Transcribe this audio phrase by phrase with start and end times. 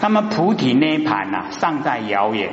[0.00, 2.50] 那么菩提涅盘呐，尚在遥远，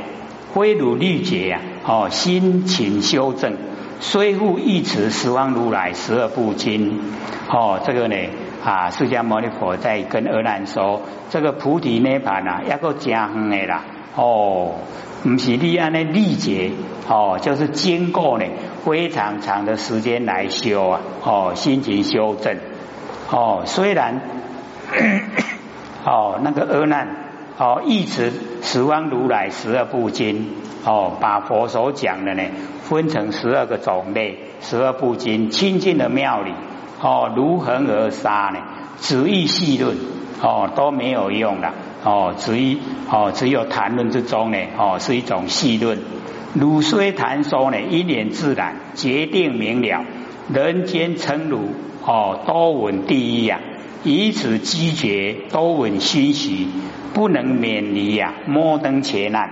[0.53, 3.57] 非如律劫呀，哦，心勤修正，
[3.99, 6.99] 虽复一词十方如来十二部经，
[7.49, 8.15] 哦，这个呢
[8.63, 13.83] 啊，释迦牟尼佛在跟阿难说，这个菩提涅盘呐，要够加远的啦，
[14.15, 14.75] 哦，
[15.23, 16.71] 不是你安尼历劫，
[17.09, 18.45] 哦，就是经过呢
[18.85, 22.57] 非常长的时间来修啊，哦，心勤修正，
[23.29, 24.21] 哦，虽然，
[26.05, 27.22] 哦，那个阿难。
[27.57, 28.31] 哦，一直
[28.63, 30.47] 十方如来十二部经，
[30.85, 32.43] 哦，把佛所讲的呢
[32.81, 36.51] 分成十二个种类，十二部经清净的庙里，
[36.99, 38.59] 哦，如恒而沙呢，
[38.99, 39.95] 只意细论，
[40.41, 42.79] 哦，都没有用了，哦，只一
[43.11, 45.99] 哦，只有谈论之中呢，哦，是一种细论，
[46.55, 50.03] 汝虽谈说呢，一念自然，决定明了，
[50.51, 51.69] 人间称汝，
[52.03, 53.59] 哦，多闻第一呀。
[54.05, 56.67] 以此积绝，多闻熏习，
[57.13, 58.33] 不能免离呀。
[58.47, 59.49] 摩登伽难，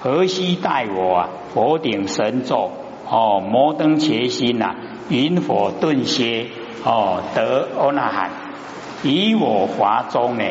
[0.00, 1.28] 何须待我啊？
[1.54, 2.70] 佛顶神咒
[3.08, 4.74] 哦，摩登伽心呐，
[5.08, 6.46] 云火顿歇
[6.84, 8.30] 哦，得阿那含，
[9.02, 10.44] 以我华中呢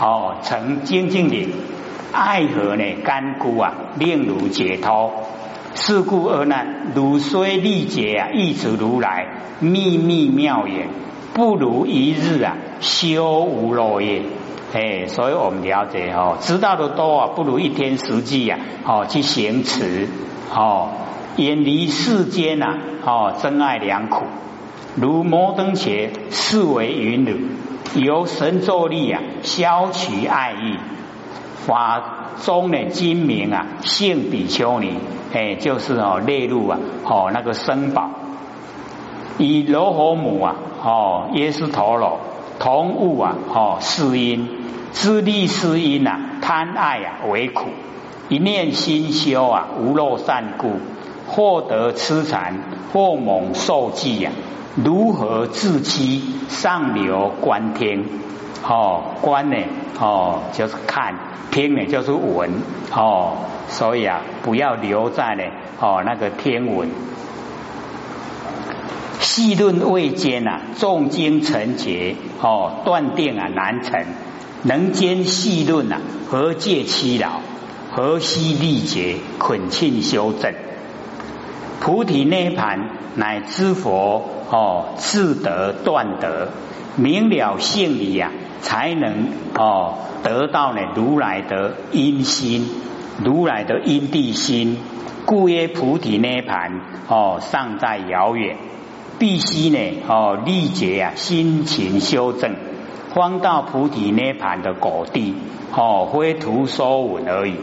[0.00, 1.50] 哦，成精进领，
[2.12, 2.84] 爱河呢？
[3.04, 5.12] 干枯啊，令汝解脱。
[5.74, 9.26] 是故阿难，汝虽历劫啊，亦此如来
[9.60, 10.88] 秘密妙言。
[11.34, 14.22] 不如一日啊，修无漏业，
[14.72, 20.08] 哎，所以我们了解哦，知道的多啊，不如一天实际呀，哦，去行持，
[20.54, 20.90] 哦，
[21.36, 24.24] 远离世间呐，哦，真爱良苦，
[24.94, 27.46] 如摩登伽视为云女，
[27.94, 30.76] 由神咒力啊，消除爱意，
[31.64, 34.98] 法中的精明啊，性比丘尼，
[35.32, 38.10] 哎，就是哦，列入啊，哦，那个生宝。
[39.38, 42.18] 以罗侯母啊，哦，耶斯陀罗
[42.58, 44.48] 同物啊，哦，是因
[44.92, 47.66] 自利是因啊，贪爱啊为苦，
[48.28, 50.72] 一念心修啊，无漏善故，
[51.26, 52.58] 获得痴禅，
[52.92, 54.32] 或猛受记呀，
[54.76, 56.22] 如何自欺？
[56.48, 58.04] 上流观天，
[58.66, 59.56] 哦，观呢，
[60.00, 61.14] 哦，就是看，
[61.52, 62.50] 听呢就是闻，
[62.92, 63.36] 哦，
[63.68, 65.44] 所以啊，不要留在呢，
[65.78, 66.88] 哦，那个天文。
[69.20, 74.04] 细论未坚呐，重经成结哦，断定啊难成。
[74.62, 77.40] 能兼细论呐，何借其劳？
[77.90, 80.52] 何须历劫捆庆修正？
[81.80, 86.50] 菩提涅盘乃知佛哦，自得断得
[86.96, 88.30] 明了性理呀，
[88.60, 92.68] 才能哦得到呢如来的因心，
[93.24, 94.78] 如来的因地心，
[95.24, 98.56] 故曰菩提涅盘哦，尚在遥远。
[99.18, 102.54] 必须呢，哦，力竭啊，辛勤修正，
[103.14, 105.34] 方到菩提涅盘的果地，
[105.74, 107.56] 哦，非徒收稳而已，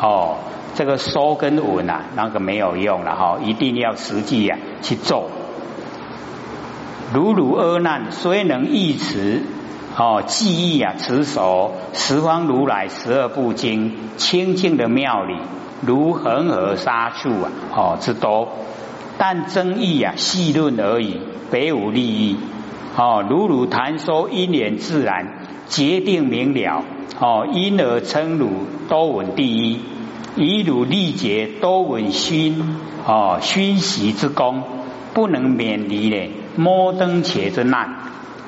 [0.00, 0.36] 哦，
[0.74, 5.28] 这个收跟稳啊，那个没有用了哈，一定要实际呀去做。
[7.12, 9.42] 如如阿难虽能一持，
[9.98, 15.36] 哦，记忆啊，持守十方如来十二部经，清净的妙理，
[15.82, 18.48] 如恒河沙数啊，哦，之多。
[19.18, 22.36] 但争议啊，细论而已，别无利益。
[22.96, 25.26] 哦，如汝谈说因缘自然，
[25.68, 26.84] 决定明了。
[27.20, 28.48] 哦，因而称汝
[28.88, 29.80] 多闻第一，
[30.36, 34.62] 以汝历劫多闻熏哦熏习之功，
[35.14, 37.96] 不能免离呢摩登伽之难。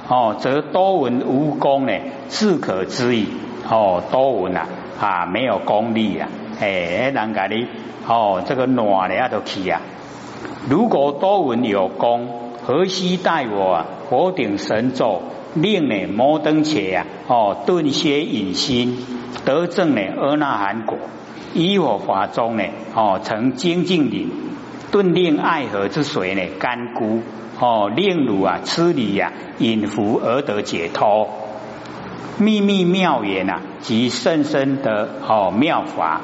[0.09, 1.93] 哦，则多闻无功呢，
[2.29, 3.29] 自可知矣。
[3.71, 4.67] 哦，多闻啊
[5.01, 6.29] 啊，没有功力啊，
[6.61, 7.67] 哎，人家你
[8.07, 9.81] 哦，这个暖的都去啊。
[10.69, 12.29] 如果多闻有功，
[12.63, 13.87] 何须待我啊？
[14.09, 15.21] 佛顶神咒，
[15.55, 18.97] 令呢摩登伽呀，哦顿歇隐心，
[19.45, 20.97] 得证呢阿那含果，
[21.53, 22.65] 以我法中呢，
[22.95, 24.31] 哦成精进领，
[24.91, 27.21] 顿令爱河之水呢干枯，
[27.61, 31.29] 哦令汝啊吃礼呀饮福而得解脱，
[32.39, 36.22] 秘密妙言啊，及甚深的哦妙法，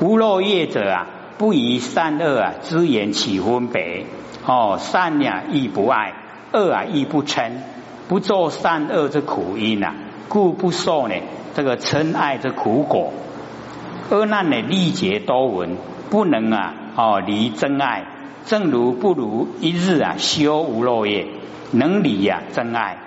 [0.00, 1.06] 无漏业者啊。
[1.42, 4.06] 不以善恶啊之言起分别
[4.46, 6.12] 哦，善呀亦不爱，
[6.52, 7.50] 恶啊亦不嗔，
[8.06, 9.92] 不做善恶之苦因呐，
[10.28, 11.16] 故不受呢
[11.56, 13.12] 这个嗔爱之苦果。
[14.10, 15.78] 恶难呢历劫多闻，
[16.10, 18.04] 不能啊哦离真爱，
[18.46, 21.26] 正如不如一日啊修无漏业，
[21.72, 22.98] 能离呀真爱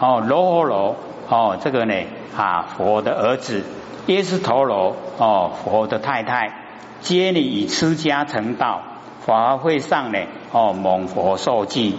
[0.00, 0.96] 哦罗罗
[1.28, 1.94] 哦这个呢
[2.34, 3.62] 啊佛的儿子
[4.06, 6.61] 耶斯陀罗哦佛的太太。
[7.02, 8.80] 皆你以出家成道，
[9.26, 10.18] 法会上呢？
[10.52, 11.96] 哦，蒙佛受记。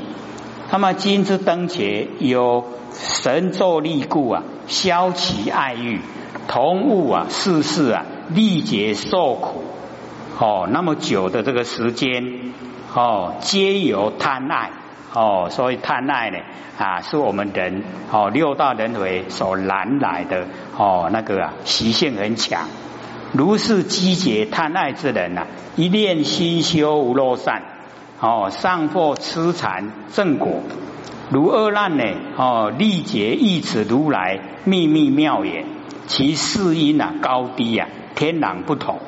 [0.71, 2.63] 那么今之灯节有
[2.94, 6.00] 神咒力故啊，消其爱欲，
[6.47, 9.63] 同物啊，世事啊，历劫受苦
[10.39, 12.53] 哦，那么久的这个时间
[12.95, 14.71] 哦，皆由贪爱
[15.13, 16.38] 哦，所以贪爱呢
[16.77, 20.45] 啊，是我们人哦六道轮回所难来的
[20.77, 22.67] 哦那个啊习性很强。
[23.33, 27.63] 如是积劫贪爱之人呐，一念心修无漏善
[28.19, 30.62] 哦，上获痴禅正果。
[31.31, 32.03] 如恶难呢
[32.38, 35.65] 哦，历劫一此如来秘密妙也。
[36.06, 39.00] 其事因啊高低啊天壤不同，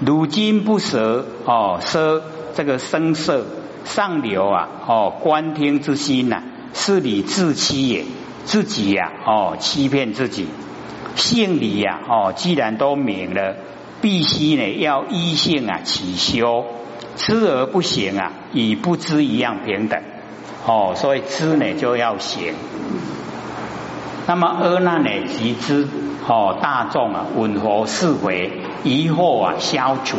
[0.00, 2.24] 如今不舍哦舍
[2.54, 3.46] 这个声色
[3.84, 6.42] 上流啊哦观听之心呐，
[6.74, 8.04] 是你自欺也，
[8.44, 10.48] 自己呀哦欺骗自己，
[11.16, 13.56] 性理呀哦既然都明了，
[14.00, 16.64] 必须呢要依性啊起修，
[17.16, 20.00] 知而不行啊，与不知一样平等
[20.66, 22.54] 哦，所以知呢就要行。
[24.26, 25.10] 那么阿难呢？
[25.26, 25.88] 即知
[26.28, 28.52] 哦，大众啊，闻佛是回，
[28.84, 30.16] 疑惑啊消除，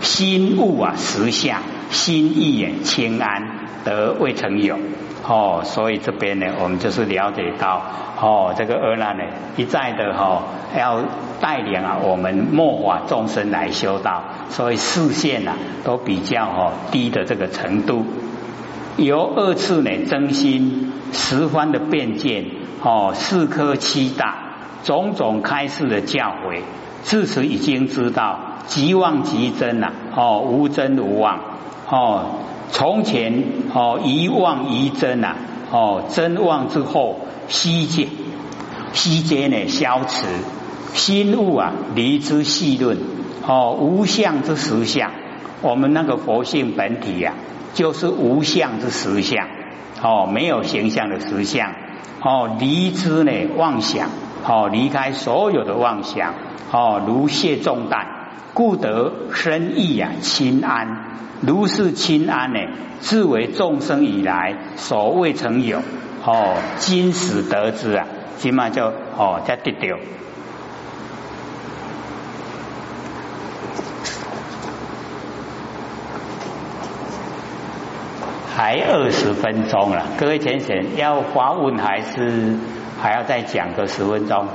[0.00, 1.60] 心悟啊实相，
[1.90, 4.78] 心意啊清安，得未曾有
[5.26, 5.62] 哦。
[5.64, 7.82] 所以这边呢，我们就是了解到
[8.20, 9.24] 哦，这个阿难呢，
[9.56, 10.42] 一再的哈
[10.76, 11.00] 要
[11.40, 18.04] 带领啊我们末法众生来修道，所以视线啊都比较哈低的这个程度。
[18.96, 22.44] 由二次呢，真心十方的变见。
[22.82, 24.38] 哦，四颗七大
[24.84, 26.62] 种种开示的教诲，
[27.02, 29.92] 自此已经知道即妄即真呐。
[30.16, 31.40] 哦，无真无妄。
[31.90, 32.24] 哦，
[32.72, 33.44] 从前
[33.74, 35.36] 哦一妄一真呐。
[35.72, 38.08] 哦，真妄之后悉皆
[38.92, 40.26] 悉皆呢消持，
[40.94, 42.98] 心物啊离之细论。
[43.46, 45.12] 哦，无相之实相，
[45.62, 47.34] 我们那个佛性本体呀，
[47.72, 49.46] 就是无相之实相。
[50.02, 51.72] 哦，没有形象的实相。
[52.20, 54.10] 哦，离之呢妄想，
[54.44, 56.34] 哦，离开所有的妄想，
[56.72, 58.08] 哦，如卸重担，
[58.54, 61.06] 故得生意呀清安。
[61.40, 62.58] 如是清安呢，
[63.00, 65.78] 自为众生以来所未曾有。
[66.24, 68.06] 哦，今始得之啊，
[68.36, 69.96] 起码就哦在得掉。
[78.54, 82.58] 还二十分钟了，各位浅浅要发问还是
[83.00, 84.46] 还要再讲个十分钟？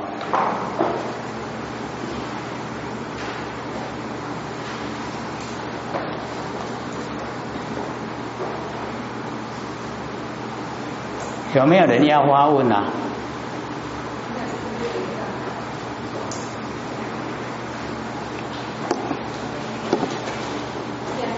[11.56, 12.84] 有没有人要发问啊？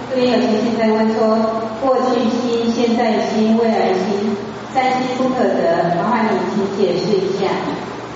[0.10, 1.38] 这边有同学在问说：
[1.80, 4.36] 过去心、现在心、未来心，
[4.74, 7.46] 三心不可得，麻烦你请解释一下。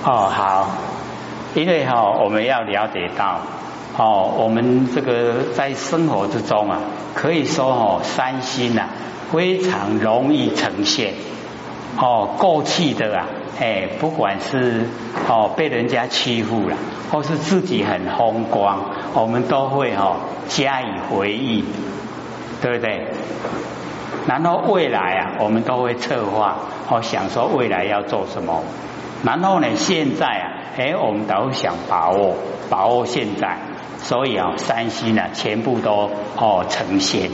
[0.04, 0.70] 哦，好，
[1.54, 3.38] 因为哈，我们要了解到，
[3.96, 6.80] 哦，我们这个在生活之中啊，
[7.14, 8.88] 可以说哦，三心呐，
[9.30, 11.14] 非常容易呈现。
[11.98, 13.26] 哦，过去的啊，
[13.60, 14.88] 哎，不管是
[15.28, 16.76] 哦被人家欺负了，
[17.10, 18.78] 或是自己很风光，
[19.14, 20.16] 我们都会哈
[20.48, 21.64] 加以回忆，
[22.62, 23.08] 对不对？
[24.26, 26.56] 然后未来啊，我们都会策划，
[26.88, 28.62] 哦想说未来要做什么。
[29.22, 30.48] 然后呢，现在啊，
[30.78, 32.34] 哎，我们都想把握
[32.70, 33.58] 把握现在，
[33.98, 37.30] 所以啊，三心呢全部都哦呈现。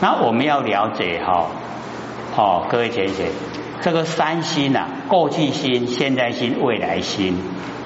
[0.00, 1.46] 那我们要了解哈，
[2.36, 3.30] 哦，各位姐姐。
[3.82, 7.36] 这个三心呐，过去心、现在心、未来心，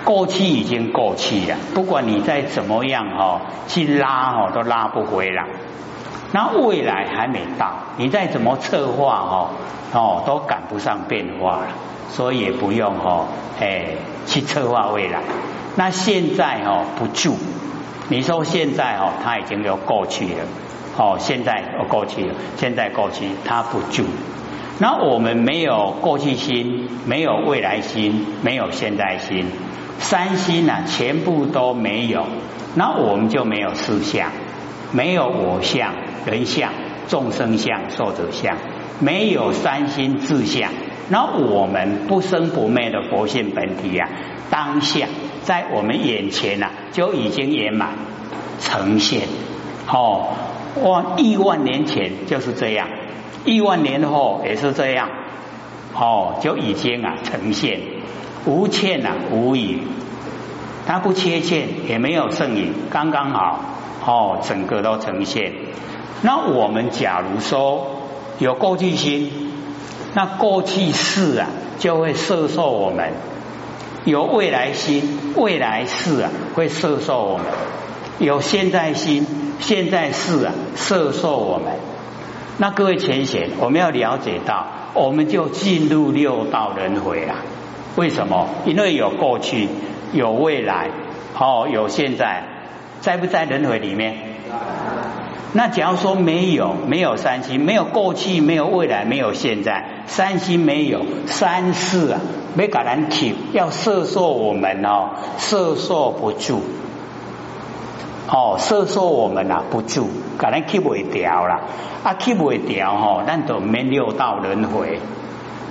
[0.05, 5.47] 过去已经过去了，不管你再怎么样哈去拉哈，都拉不回来。
[6.33, 9.51] 那未来还没到，你再怎么策划哈
[9.95, 11.69] 哦，都赶不上变化了，
[12.11, 13.27] 所以也不用哈
[13.59, 13.87] 哎
[14.27, 15.21] 去策划未来。
[15.77, 17.37] 那现在哈不住，
[18.09, 20.45] 你说现在哈它已经要过去了，
[20.99, 24.05] 哦，现在要过去了，现在过去它不住。
[24.79, 29.47] 那我们没有过去心，没有未来心，没有现在心，
[29.99, 32.27] 三心呢全部都没有，
[32.75, 34.31] 那我们就没有四相，
[34.93, 35.95] 没有我相、
[36.27, 36.73] 人相、
[37.09, 38.59] 众生相、寿者相，
[39.01, 40.71] 没有三心自相，
[41.09, 44.07] 那我们不生不灭的佛性本体呀，
[44.51, 45.07] 当下
[45.43, 47.95] 在我们眼前呐就已经圆满
[48.61, 49.23] 呈现，
[49.91, 50.35] 哦，
[50.83, 52.87] 万亿万年前就是这样。
[53.47, 55.09] 亿万年后也是这样，
[55.95, 57.81] 哦，就已经啊呈现
[58.45, 59.81] 无欠啊无余，
[60.87, 63.61] 它不缺欠也没有剩余，刚刚好
[64.05, 65.53] 哦，整个都呈现。
[66.23, 67.87] 那我们假如说
[68.39, 69.31] 有过去心，
[70.15, 71.49] 那过去事啊
[71.79, 73.13] 就会摄受我们，
[74.05, 77.47] 有未来心，未来事啊会摄受我们；
[78.19, 79.27] 有现在心，
[79.61, 81.75] 现在事啊摄受我们。
[82.59, 87.35] 那各位前贤，我们要了解到，我们就进入六道轮回了。
[87.97, 88.49] 为什么？
[88.65, 89.69] 因为有过去，
[90.13, 90.89] 有未来，
[91.39, 92.45] 哦，有现在，
[93.01, 94.17] 在不在轮回里面？
[95.53, 102.21] 那假如说没有，没有三心，没有过去，没有未来，没有现在，三心没有，三世啊，
[102.55, 106.63] 没敢人体要摄受我们哦，摄受不住，
[108.29, 111.61] 哦，摄受我们啊不住，可能 keep 不掉了，
[112.05, 115.01] 啊 keep 不掉哈，那都没六道轮回，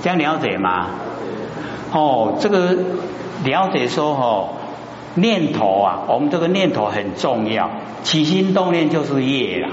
[0.01, 0.87] 这样了解吗？
[1.91, 2.75] 哦，这个
[3.43, 4.47] 了解说哈。
[5.17, 7.69] 念头啊，我们这个念头很重要，
[8.03, 9.69] 起心动念就是业啦。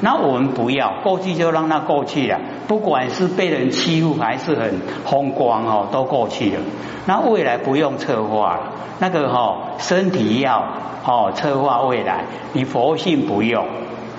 [0.00, 6.60] 那我们不要过去就让它过去了，不管是被人欺负还是很风光哦，都过去了。
[7.06, 8.58] 那未来不用策划，
[8.98, 10.64] 那个哈身体要
[11.04, 13.66] 哦策划未来，你佛性不用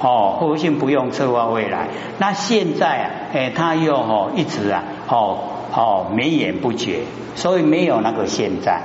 [0.01, 1.88] 哦，佛性不用策划未来。
[2.20, 5.39] 那现在啊，哎，他又哦一直啊哦
[5.74, 7.01] 哦绵延不绝，
[7.36, 8.82] 所以没有那个现在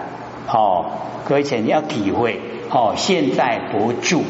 [0.48, 0.86] 哦。
[1.24, 4.24] 各位请要体会哦，现在不住。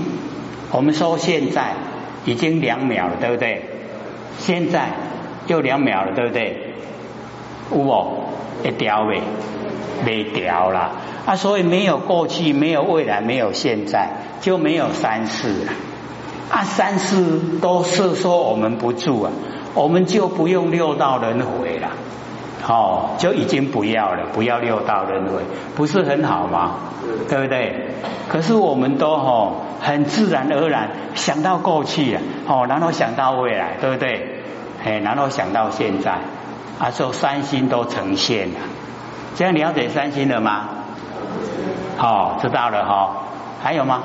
[0.71, 1.73] 我们说现在
[2.27, 3.71] 已经两秒了，对不对？
[4.39, 4.89] 现在
[5.47, 6.75] 又两秒了，对不对？
[7.71, 8.09] 有哦，
[8.65, 9.21] 一调没？
[10.05, 10.91] 没掉了
[11.27, 11.37] 啊！
[11.37, 14.09] 所以没有过去，没有未来，没有现在，
[14.41, 15.73] 就没有三世了
[16.51, 16.65] 啊！
[16.65, 19.31] 三世都是说我们不住啊，
[19.75, 21.89] 我们就不用六道轮回了。
[22.67, 25.43] 哦，就已经不要了，不要六道轮回，
[25.77, 26.77] 不是很好吗？
[27.29, 27.89] 对不对？
[28.29, 34.43] 可是我们都哦，很自然而然想到过去啊，哦，然后想到未来，对不对？
[34.85, 36.19] 哎，然后想到现在，
[36.79, 38.61] 啊，说三星都呈现了，
[39.37, 40.69] 这样了解三星了吗？
[41.99, 43.23] 哦，知道了哈，
[43.63, 44.03] 还有吗？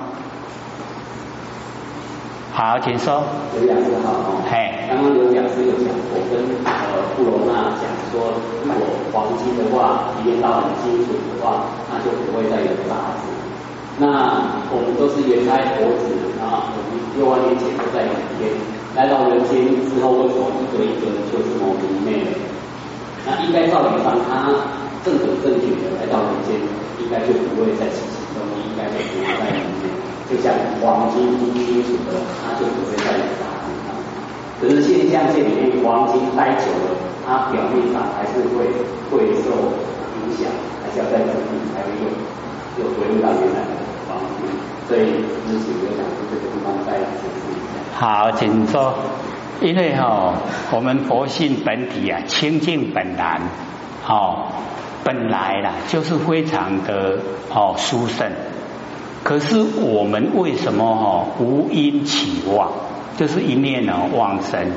[2.53, 3.24] 好，请说。
[3.53, 4.41] 刘讲师好哦。
[4.50, 4.74] 嘿。
[4.89, 6.72] 刚刚刘讲师有讲，我跟呃
[7.15, 8.34] 布罗纳讲说，
[8.65, 13.29] 如果黄金的话，提炼到很精准的话，那就不会再有杂质。
[13.98, 16.06] 那我们都是原来佛子
[16.38, 18.46] 啊，我们六万年前都在人间，
[18.94, 19.58] 来到人间
[19.89, 22.22] 之后，为什么一个一个就这么迷昧？
[23.25, 24.54] 那应该照理上，他
[25.01, 26.54] 正正正确的来到人间，
[27.01, 29.89] 应该就不会再起心动，应该就不会在里面。
[30.30, 33.98] 就像黄金不金属的，它就不会再有杂质了。
[34.62, 36.94] 可是现象界里面，黄金待久了，
[37.25, 38.70] 它表面上还是会
[39.10, 39.50] 会受
[40.22, 40.46] 影响，
[40.86, 42.13] 还是要再整理才会有
[42.77, 43.66] 又回到原来。
[44.88, 45.01] 所以
[45.47, 47.05] 之前就想这个地方再解
[47.36, 47.97] 释一下。
[48.00, 48.93] 好，请坐。
[49.59, 50.33] 因为哈，
[50.71, 53.41] 我们佛性本体啊，清净本然，
[54.07, 54.51] 哦，
[55.03, 57.17] 本来啦就是非常的
[57.51, 58.31] 哦殊胜。
[59.24, 62.71] 可是我们为什么哈无因起妄？
[63.17, 64.71] 就是一念呢妄生，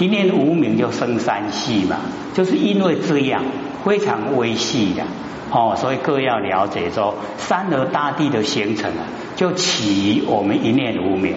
[0.00, 1.98] 一念无名就生三系嘛。
[2.34, 3.44] 就是因为这样
[3.84, 5.04] 非常微细的
[5.52, 9.02] 哦，所以各要了解说，三河大地的形成啊，
[9.36, 11.34] 就起于我们一念无名。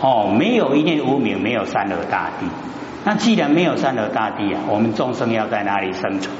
[0.00, 2.46] 哦，没有一念无名，没有三河大地。
[3.04, 6.30] 那既然没有三河大地啊，我们众生要在哪里生存？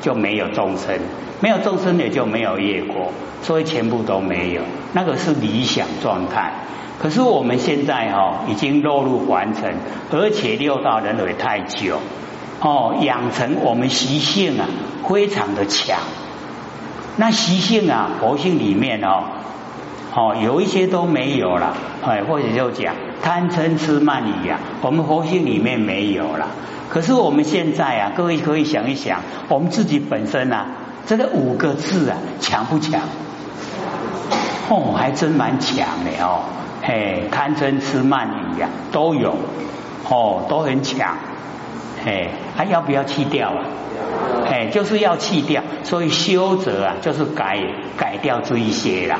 [0.00, 0.98] 就没有众生，
[1.40, 4.62] 没有众生也就没有业果，所以全部都没有。
[4.92, 6.52] 那个是理想状态。
[6.98, 9.74] 可是我们现在哈已经落入凡尘，
[10.10, 11.98] 而且六道轮回太久
[12.60, 14.66] 哦，养成我们习性啊
[15.06, 15.98] 非常的强。
[17.16, 19.24] 那习性啊，佛性里面哦
[20.14, 26.48] 哦有一些都没有了，哎，或者就讲贪嗔痴慢疑啊，我们佛性里面没有了。
[26.88, 30.66] 可是我们现在啊，各位可以想一想，我们自己本身啊，
[31.06, 33.02] 这个五个字啊，强不强？
[34.68, 36.42] 哦，还真蛮强的哦，
[36.82, 39.36] 嘿，贪嗔痴慢疑呀，都有，
[40.08, 41.16] 哦，都很强，
[42.04, 43.62] 嘿，还要不要去掉啊？
[44.48, 47.58] 哎，就是要去掉，所以修者啊，就是改
[47.96, 49.18] 改掉这一些啦。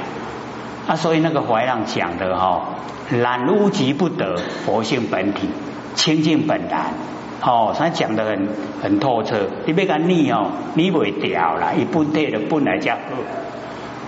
[0.88, 2.62] 啊，所以那个怀让讲的哈，
[3.10, 5.48] 染污即不得佛性本体，
[5.94, 6.86] 清净本然。
[7.42, 8.48] 哦，他讲的很
[8.82, 12.98] 很透彻，你别讲逆哦，逆不掉啦，一不对的本来就好。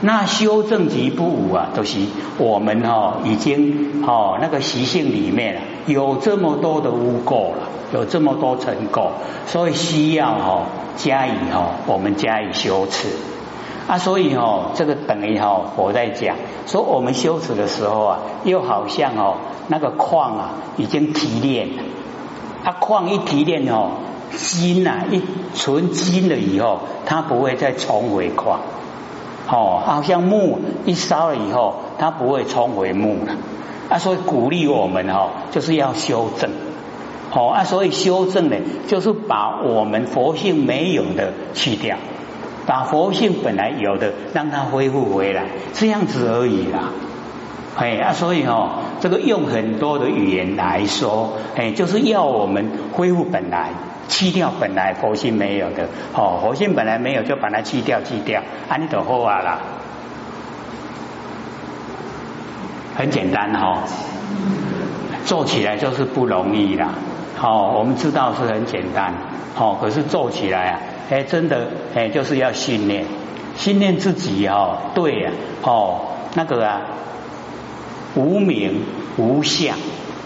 [0.01, 1.99] 那修正极不无啊，都是
[2.39, 9.09] 我们哦已经哦那个习性里面有这么多的污垢了，有这么多尘垢，
[9.47, 13.09] 所以需要哦加以哦我们加以修持
[13.89, 16.37] 啊，所以哦这个等于哦我在讲
[16.67, 21.83] 说我们修持的时候啊，又好像哦那个矿啊已经提炼了。
[22.65, 23.93] 它矿一提炼哦，
[24.37, 25.23] 金呐，一
[25.55, 28.61] 纯金了以后，它不会再重回矿。
[29.51, 33.35] 哦，好像木一烧了以后，它不会冲回木了。
[33.89, 36.51] 啊，所以鼓励我们哦，就是要修正。
[37.33, 41.97] 哦，啊，所以修正呢，就是把我们佛性没有的去掉，
[42.67, 46.91] 把佛性本来有的让它恢复回来，这样子而已啦。
[47.77, 53.71] 哎啊，所以哦，这个用很多的语言来说，哎，就是要我们恢复本来，
[54.09, 55.89] 去掉本来佛性没有的。
[56.15, 59.61] 哦，佛性本来没有，就把它去掉，去掉，安尼就好啊啦。
[62.97, 63.85] 很简单哈，
[65.25, 66.95] 做起来就是不容易啦。
[67.41, 69.15] 哦，我们知道是很简单，
[69.57, 73.05] 哦，可是做起来啊，哎，真的哎，就是要训练，
[73.57, 75.31] 训练自己哦，对呀，
[75.63, 76.01] 哦，
[76.35, 76.81] 那个啊。
[78.15, 78.83] 无名
[79.17, 79.77] 无相，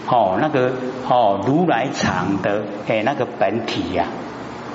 [0.07, 0.71] 哦，那个
[1.07, 4.07] 哦，如来藏的哎，那个本体呀，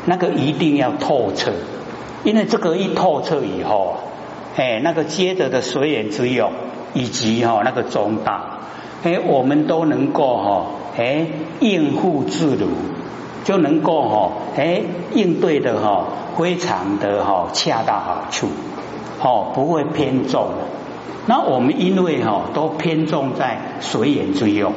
[0.07, 1.53] 那个一定要透彻，
[2.25, 3.97] 因为这个一透彻以后，
[4.57, 6.51] 哎，那个接着的随缘之用
[6.95, 8.41] 以及哈那个中道，
[9.05, 10.67] 哎，我们都能够哈
[10.97, 11.27] 哎
[11.61, 12.69] 应付自如，
[13.45, 14.81] 就能够哈哎
[15.15, 16.07] 应对的哈
[16.39, 18.49] 非常的哈恰到好处，
[19.23, 20.49] 哦，不会偏重。
[21.27, 24.73] 那我们因为哈都偏重在随缘之用，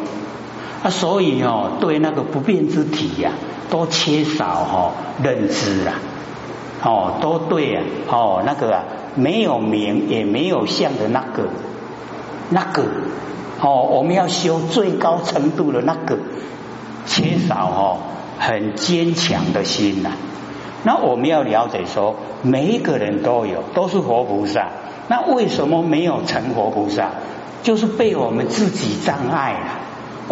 [0.84, 3.32] 啊，所以哦对那个不变之体呀，
[3.70, 4.92] 都缺少哈
[5.24, 5.94] 认知啊，
[6.84, 8.84] 哦都对啊，哦那个啊
[9.16, 11.50] 没有名也没有相的那个
[12.50, 12.84] 那个
[13.62, 16.18] 哦我们要修最高程度的那个，
[17.06, 17.98] 缺少哦
[18.40, 20.12] 很坚强的心呐。
[20.84, 24.68] 那我们要了解说，每一个人都有，都是活菩萨。
[25.08, 27.12] 那为什么没有成佛菩萨？
[27.62, 29.81] 就是被我们自己障碍了，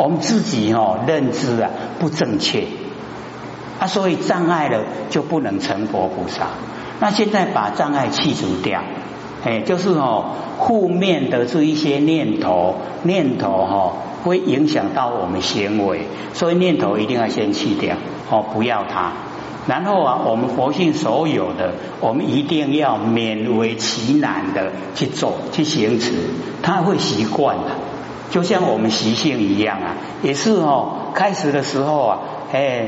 [0.01, 2.63] 我们自己哦认知啊不正确
[3.79, 6.48] 啊，所以障碍了就不能成佛菩萨。
[7.01, 8.82] 那现在把障碍去除掉，
[9.44, 17.97] 哎，就是哦负面的这一些念头，念头哈会影响到我们行为，所以念头一定要先去掉
[18.30, 19.12] 哦，不要它。
[19.67, 26.13] 然后啊，我们佛性所有的，我们一定要勉为其难的去做、去行持，
[26.63, 27.65] 他会习惯的。
[28.30, 31.12] 就像我们习性一样啊，也是哦。
[31.15, 32.20] 开始的时候啊，
[32.52, 32.88] 哎，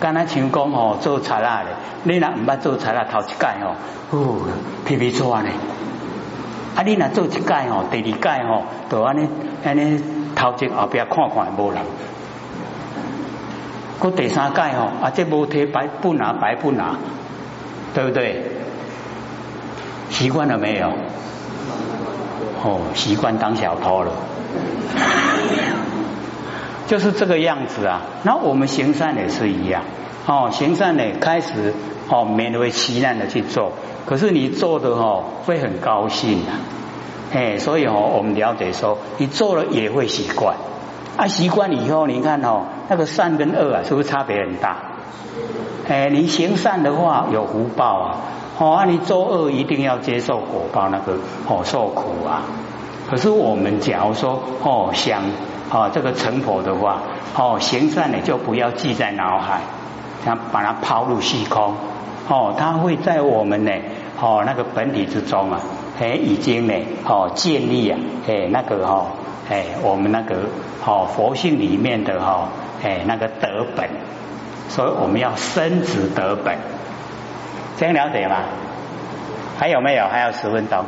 [0.00, 1.68] 刚才成功哦做茶啦的，
[2.04, 3.76] 你若唔捌做茶啦，头一届哦，
[4.10, 4.36] 哦
[4.86, 5.48] 皮皮错呢。
[6.74, 9.28] 啊，你若做一届哦，第二届哦，都安尼
[9.62, 10.02] 安尼
[10.34, 11.80] 头前后边看看无人。
[13.98, 16.96] 过第三届哦，啊，这无贴白不拿白不拿，
[17.92, 18.42] 对不对？
[20.08, 20.88] 习惯了没有？
[22.62, 24.12] 哦，习惯当小偷了，
[26.86, 28.02] 就是这个样子啊。
[28.24, 29.82] 那我们行善也是一样，
[30.26, 31.72] 哦，行善呢开始
[32.08, 33.72] 哦勉为其难的去做，
[34.06, 36.58] 可是你做的哦会很高兴啊，
[37.32, 40.56] 哎，所以哦我们了解说，你做了也会习惯。
[41.16, 44.76] 啊，习惯以后，你看哦，那个善跟恶啊，是不是差别很大？
[45.88, 48.16] 哎，你行善的话有福报啊，
[48.58, 51.14] 哦，你做恶一定要接受果报，那个
[51.46, 52.42] 哦受苦啊。
[53.10, 55.22] 可是我们假如说哦想
[55.70, 57.02] 哦这个成佛的话，
[57.36, 59.60] 哦行善呢就不要记在脑海，
[60.24, 61.74] 想把它抛入虚空，
[62.28, 63.72] 哦，它会在我们呢
[64.20, 65.60] 哦那个本体之中啊，
[66.00, 69.06] 哎已经呢哦建立啊，哎那个哈。
[69.50, 70.44] 哎，我们那个
[70.86, 72.46] 哦佛性里面的哈，
[72.84, 73.90] 哎那个德本，
[74.68, 76.56] 所以我们要升值德本，
[77.76, 78.36] 这样了解吗？
[79.58, 80.06] 还有没有？
[80.06, 80.84] 还有十分钟。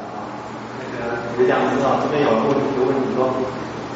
[1.37, 3.18] 那个讲师啊，这边有问一个问题说，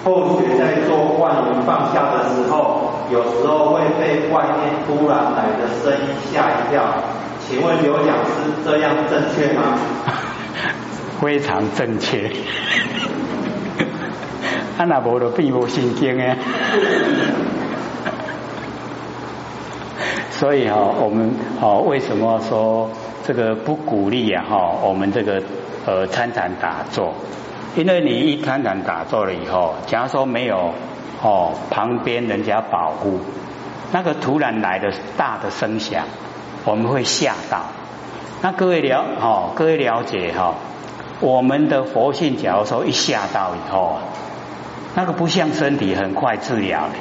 [0.05, 0.07] 后
[0.41, 5.99] 学在做万缘放下的时候，有时候会被外面突然来的声音
[6.33, 6.75] 吓一跳，
[7.41, 8.31] 请问刘讲师
[8.65, 9.63] 这样正确吗？
[11.21, 12.31] 非常正确。
[14.79, 16.37] 啊，那无就变无心经诶。
[20.31, 22.91] 所以哈，我们哦，为什么说
[23.27, 24.45] 这个不鼓励啊？
[24.47, 25.43] 哈，我们这个
[25.87, 27.15] 呃参禅打坐，
[27.77, 30.75] 因为你一参禅打坐了以后，假如说没有
[31.23, 33.21] 哦旁边人家保护，
[33.93, 36.05] 那个突然来的大的声响，
[36.65, 37.63] 我们会吓到。
[38.43, 40.55] 那各位了哦，各位了解哈，
[41.21, 43.97] 我们的佛性，假如说一吓到以后。
[44.99, 46.95] 那个不像身体很快治疗的，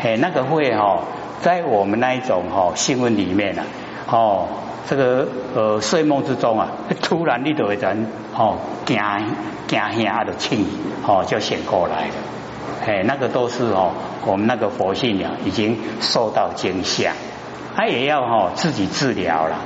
[0.00, 1.00] 嘿，那个会哈，
[1.42, 3.64] 在我们那一种哈新闻里面啊，
[4.08, 4.48] 哦，
[4.88, 6.68] 这个呃睡梦之中啊，
[7.02, 8.98] 突然你就会人哦惊
[9.68, 10.66] 惊吓的气，
[11.06, 12.14] 哦就醒过来了，
[12.84, 13.92] 嘿，那个都是哦
[14.26, 17.12] 我们那个佛性呀已经受到惊吓，
[17.74, 19.56] 他也要哦自己治疗了。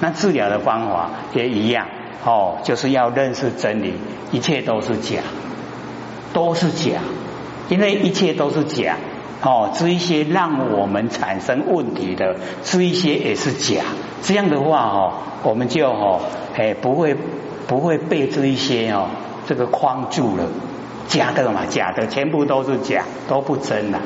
[0.00, 1.86] 那治疗的方法也一样
[2.24, 3.94] 哦，就是要认识真理，
[4.30, 5.20] 一切都是假，
[6.32, 7.00] 都是假，
[7.68, 8.96] 因为一切都是假。
[9.42, 9.70] 哦。
[9.74, 13.82] 这一些让我们产生问题的，这一些也是假。
[14.22, 16.20] 这样的话哦，我们就哦
[16.56, 17.16] 哎不会
[17.66, 19.08] 不会被这一些哦
[19.46, 20.44] 这个框住了，
[21.08, 24.00] 假的嘛，假的全部都是假，都不真了。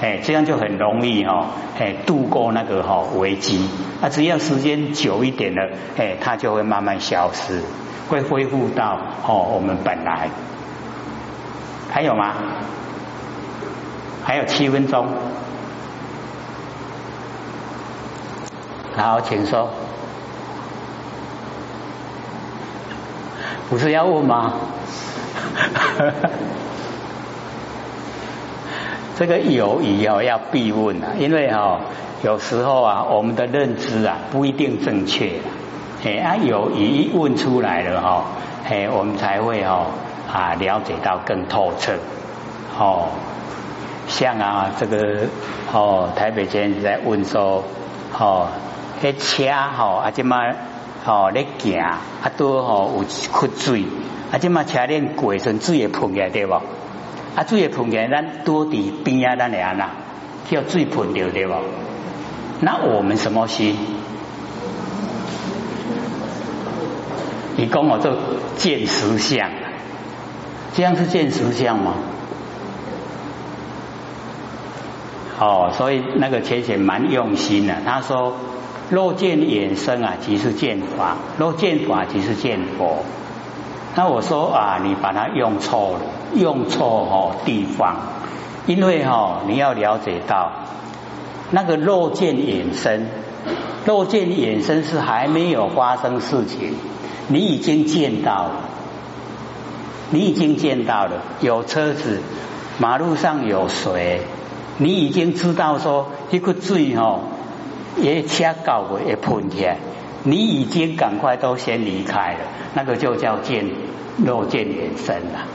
[0.00, 1.46] 哎，这样就很容易哦，
[1.78, 3.66] 哎，度过那个哈危机。
[4.02, 7.62] 啊，只要时间久一点了，哎，它就会慢慢消失，
[8.08, 10.28] 会恢复到哦我们本来。
[11.90, 12.34] 还有吗？
[14.26, 15.06] 还有七分钟。
[18.96, 19.68] 好，请说。
[23.70, 24.54] 不是要问吗？
[29.16, 31.78] 这个友谊哦要必问啊，因为哦
[32.24, 35.38] 有时候啊我们的认知啊不一定正确，
[36.04, 38.24] 哎啊友谊一问出来了哈，
[38.68, 39.86] 哎我们才会哦
[40.32, 41.92] 啊了解到更透彻
[42.78, 43.06] 哦，
[44.18, 45.26] 像啊这个
[45.74, 47.62] 哦台北前在在问说
[48.18, 48.48] 哦，
[49.02, 50.38] 迄车吼啊即嘛
[51.04, 52.00] 吼咧行啊
[52.38, 53.84] 都吼有缺水
[54.32, 56.54] 啊即嘛车链过时水会喷起来对不？
[56.54, 59.90] 啊，水会喷起来，咱多伫边啊，咱会安那
[60.48, 61.52] 叫水喷掉对不？
[62.60, 63.76] 那我们什么心？
[67.56, 68.16] 你跟我做
[68.56, 69.50] 见实相，
[70.74, 71.92] 这样是见实相吗？
[75.38, 77.74] 哦，所以那个浅显蛮用心的。
[77.84, 78.34] 他说：
[78.88, 83.04] 若见衍生啊，即是见法；若见法，即是见佛。
[83.94, 86.00] 那我说啊，你把它用错了，
[86.34, 87.96] 用错哦地方，
[88.66, 90.52] 因为哦你要了解到
[91.50, 93.06] 那个若见衍生，
[93.84, 96.74] 若见衍生是还没有发生事情，
[97.28, 98.52] 你已经见到了，
[100.10, 102.20] 你已经见到了有车子，
[102.78, 104.22] 马路上有水，
[104.78, 107.20] 你已经知道说一个水哦，
[107.96, 109.78] 也车搞过也喷天。
[110.24, 112.40] 你已经赶快都先离开了，
[112.74, 113.64] 那个就叫见
[114.24, 115.46] 肉见眼生了。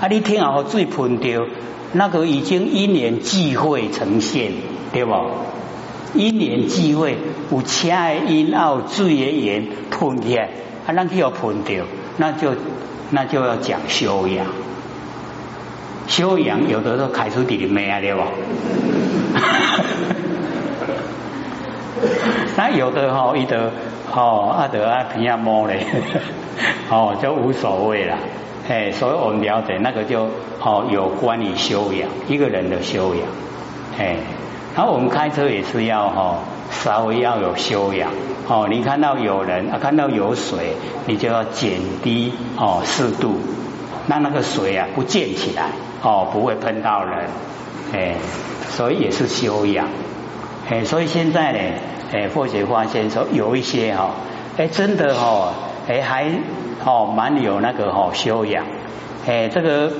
[0.00, 1.46] 啊，你听好最喷掉，
[1.92, 4.52] 那个已经因缘际会呈现，
[4.92, 5.12] 对不？
[6.14, 7.16] 因缘际会
[7.52, 10.48] 有车的因，有水的缘喷起，啊，
[10.86, 11.84] 咱去要喷掉，
[12.16, 12.54] 那就
[13.10, 14.46] 那就要讲修养。
[16.06, 18.20] 修养有的时候开出点咩啊，对不？
[22.56, 23.70] 那有的哈，伊得
[24.14, 25.86] 哦，阿得阿平阿摸嘞，
[26.90, 28.16] 哦就无所谓了，
[28.68, 30.28] 哎，所以我们了解那个就
[30.60, 33.22] 哦有关于修养一个人的修养，
[33.98, 34.16] 哎，
[34.74, 36.38] 然后我们开车也是要哈
[36.70, 38.10] 稍微要有修养，
[38.48, 43.38] 哦，你看到有人啊，看到有水，你就要减低哦适度，
[44.08, 45.70] 让那个水啊不溅起来，
[46.02, 47.26] 哦不会喷到人，
[47.92, 48.14] 哎，
[48.68, 49.88] 所以也是修养。
[50.68, 51.58] 哎，所以现在呢，
[52.12, 54.10] 哎，或许发现说有一些哈，
[54.56, 55.52] 哎，真的哈，
[55.88, 56.28] 哎，还
[56.84, 58.64] 哦蛮有那个哈修养，
[59.26, 59.92] 哎，这个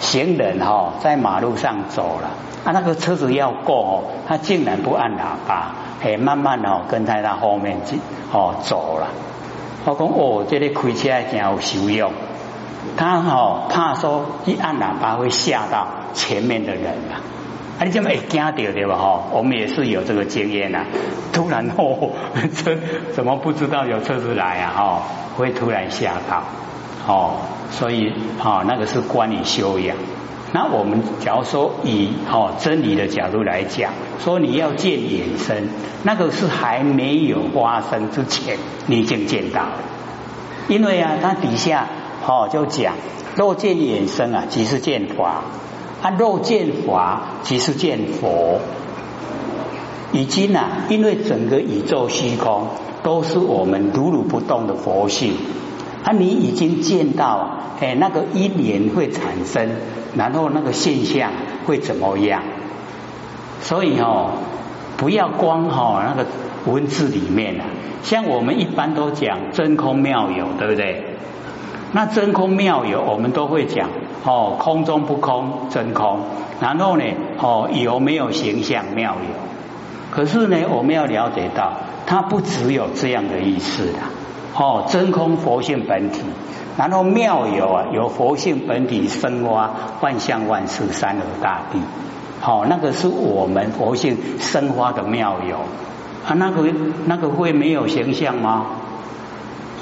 [0.00, 2.30] 行人哈在马路上走了，
[2.64, 7.98] 啊，那个车子要过哦，他竟然不按喇叭，哎，慢慢哦跟在他后面去
[8.32, 9.08] 哦走了。
[9.84, 12.10] 我讲哦，这里开车真有修养，
[12.96, 17.20] 他哦怕说一按喇叭会吓到前面的人啊。
[17.80, 18.96] 啊，你这么会惊到对吧？
[18.96, 20.84] 哈，我们也是有这个经验呐。
[21.32, 22.10] 突然哦，
[22.52, 22.76] 车
[23.14, 24.72] 怎么不知道有车子来啊？
[24.76, 25.02] 哈，
[25.36, 26.42] 会突然吓到
[27.06, 27.36] 哦。
[27.70, 29.96] 所以啊，那个是关于修养。
[30.52, 35.68] 那我们假如说以哦真理的角度来讲，说你要见眼生，
[36.02, 39.72] 那个是还没有发生之前，你已经见到了。
[40.66, 41.86] 因为啊，它底下
[42.26, 42.94] 哦就讲，
[43.36, 45.42] 若见眼生啊，即是见法。
[46.00, 48.60] 啊肉见法，即是见佛。
[50.12, 52.68] 已经啊，因为整个宇宙虚空
[53.02, 55.34] 都是我们如如不动的佛性，
[56.04, 59.68] 啊，你已经见到，哎，那个因缘会产生，
[60.14, 61.32] 然后那个现象
[61.66, 62.42] 会怎么样？
[63.60, 64.30] 所以哦，
[64.96, 66.26] 不要光哈那个
[66.72, 67.64] 文字里面啊，
[68.02, 71.04] 像我们一般都讲真空妙有，对不对？
[71.92, 73.88] 那真空妙有，我们都会讲。
[74.24, 76.20] 哦，空中不空，真空。
[76.60, 77.04] 然后呢，
[77.38, 79.34] 哦，有没有形象妙有？
[80.10, 81.72] 可是呢，我们要了解到，
[82.06, 83.98] 它不只有这样的意思的。
[84.54, 86.22] 哦，真空佛性本体，
[86.76, 89.70] 然后妙有啊，有佛性本体生花
[90.00, 91.78] 万象万事三河大地。
[92.40, 95.56] 好，那个是我们佛性生花的妙有。
[96.26, 96.64] 啊，那个
[97.06, 98.66] 那个会没有形象吗？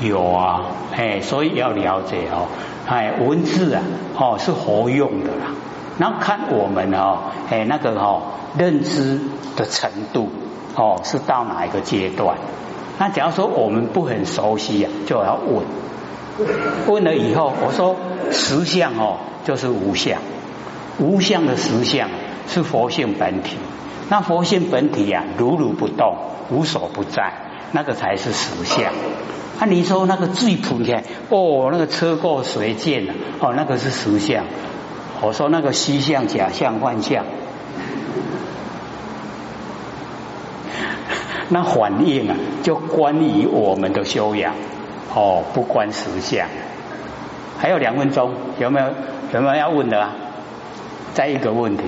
[0.01, 0.63] 有啊，
[0.95, 2.49] 哎，所以要了解哦，
[2.87, 3.83] 哎，文字啊，
[4.19, 5.53] 哦是活用的啦。
[5.99, 7.19] 然后看我们哦，
[7.51, 8.23] 哎，那个哦，
[8.59, 9.21] 认知
[9.57, 10.29] 的程度
[10.75, 12.37] 哦是到哪一个阶段？
[12.99, 15.65] 那假如说我们不很熟悉啊，就要问，
[16.87, 17.97] 问了以后，我说
[18.31, 20.19] 实相哦就是无相，
[20.99, 22.11] 无相的实相
[22.49, 23.57] 是佛性本体。
[24.09, 26.17] 那佛性本体呀，如如不动，
[26.51, 27.33] 无所不在，
[27.73, 28.93] 那个才是实相。
[29.59, 34.45] 啊，你说那个最普遍哦，那个车过水溅了，哦，那个是实相。
[35.23, 37.25] 我说那个虚相、假相、幻象，
[41.49, 44.55] 那反应啊，就关于我们的修养
[45.15, 46.47] 哦，不关实相。
[47.59, 48.89] 还有两分钟，有没有
[49.33, 50.13] 有没有要问的啊？
[51.15, 51.85] 再一个问题。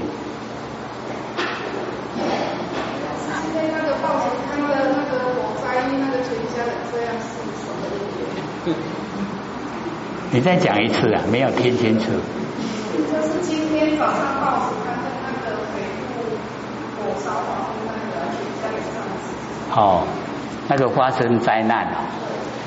[3.53, 7.25] 现在那个报纸看到的那个火灾，那个全家人这样是
[7.61, 7.71] 什么
[8.17, 8.39] 原因？
[10.31, 12.07] 你再讲一次啊，没有听清楚。
[12.11, 15.81] 就是今天早上报纸刊登那个北
[16.13, 16.37] 部
[16.99, 19.27] 火烧房屋那个全家上市。
[19.75, 20.05] 哦，
[20.69, 21.99] 那个发生灾难了，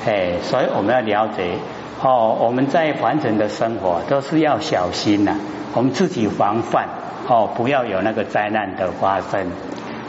[0.06, 1.56] 哎，所以我们要了解
[2.02, 5.36] 哦，我们在完整的生活都是要小心呐，
[5.74, 6.88] 我们自己防范
[7.28, 9.46] 哦，不要有那个灾难的发生。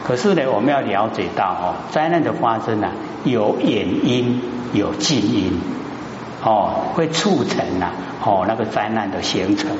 [0.02, 2.90] 可是呢，我们要了解到哦，灾难的发生啊，
[3.24, 4.40] 有原因，
[4.72, 5.60] 有近因，
[6.44, 7.90] 哦，会促成呐，
[8.22, 9.70] 哦，那个灾难的形成。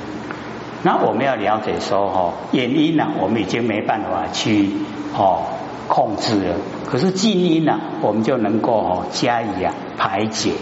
[0.82, 4.70] 那我们要了解说哦，原因呢，我们已经没办法去
[5.16, 5.42] 哦
[5.88, 6.56] 控制了。
[6.86, 10.52] 可是静因呢，我们就能够哦加以啊排解，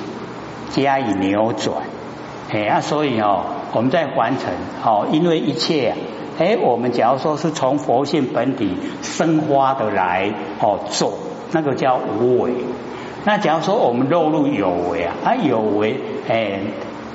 [0.71, 1.77] 加以扭转。
[2.51, 4.51] 哎啊，所以哦，我们在完成
[4.85, 5.97] 哦，因为一切啊，
[6.39, 11.15] 哎，我们假如说是从佛性本体生发的来哦做，
[11.53, 12.53] 那个叫无为。
[13.25, 16.61] 那假如说我们落入有为啊，啊有为哎。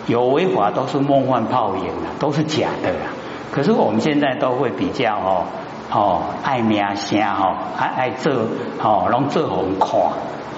[0.07, 3.11] 有违法都是梦幻泡影啊，都是假的啦。
[3.51, 5.43] 可是我们现在都会比较哦
[5.91, 8.33] 哦爱名声哦，爱爱做
[8.81, 9.99] 哦，拢做红看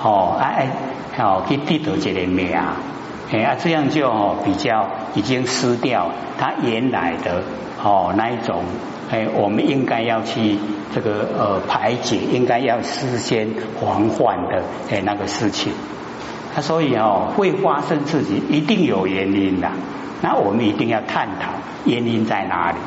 [0.04, 0.70] 哦，爱
[1.18, 2.56] 爱哦去得到这个名，
[3.32, 4.12] 哎啊这样就
[4.44, 7.44] 比较已经失掉它原来的
[7.84, 8.64] 哦那一种
[9.12, 10.58] 哎，我们应该要去
[10.94, 13.48] 这个呃排解，应该要事先
[13.80, 14.62] 防范的
[14.92, 15.74] 哎那个事情。
[16.54, 19.70] 他所以哦，会发生自己一定有原因的，
[20.22, 21.52] 那我们一定要探讨
[21.86, 22.78] 原因在哪里。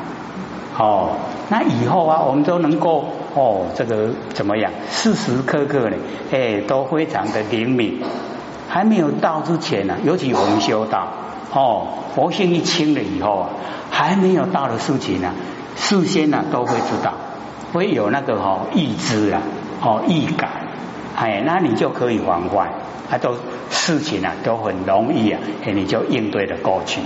[0.77, 1.11] 哦，
[1.49, 4.71] 那以后啊，我们都能够哦，这个怎么样？
[4.91, 5.97] 时时刻刻呢，
[6.31, 8.01] 哎，都非常的灵敏。
[8.73, 11.07] 还没有到之前呢，尤其我们修道
[11.53, 13.49] 哦，佛性一清了以后啊，
[13.91, 15.29] 还没有到的事情呢，
[15.75, 17.13] 事先呢都会知道，
[17.71, 19.43] 会有那个哦预知啊，
[19.79, 20.49] 哦预感，
[21.15, 22.69] 哎，那你就可以防范。
[23.11, 23.35] 啊都
[23.69, 26.99] 事情啊都很容易啊，你就应对的过去。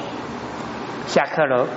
[1.07, 1.67] 下课了。